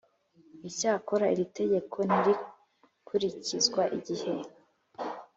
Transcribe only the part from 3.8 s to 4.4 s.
igihe